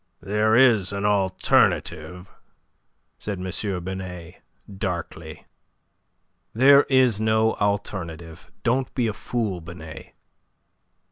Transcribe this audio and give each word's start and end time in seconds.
"There 0.23 0.55
is 0.55 0.91
an 0.91 1.05
alternative," 1.05 2.31
said 3.19 3.37
M. 3.37 3.83
Binet, 3.83 4.41
darkly. 4.79 5.45
"There 6.55 6.87
is 6.89 7.21
no 7.21 7.53
alternative. 7.57 8.49
Don't 8.63 8.91
be 8.95 9.05
a 9.05 9.13
fool, 9.13 9.61
Binet." 9.61 10.15